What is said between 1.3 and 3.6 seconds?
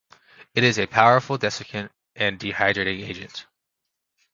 desiccant and dehydrating agent.